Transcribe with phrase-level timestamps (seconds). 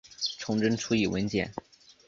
[0.39, 1.53] 崇祯初谥文简。